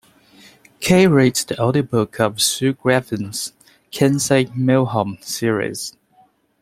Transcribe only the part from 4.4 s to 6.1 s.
Millhone" series.